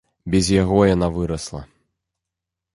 [0.35, 1.61] Без яго яна вырасла.